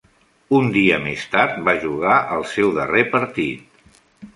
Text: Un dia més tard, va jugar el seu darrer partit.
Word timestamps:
Un 0.59 0.69
dia 0.77 0.97
més 1.03 1.27
tard, 1.35 1.61
va 1.69 1.77
jugar 1.85 2.19
el 2.41 2.49
seu 2.57 2.77
darrer 2.83 3.09
partit. 3.17 3.97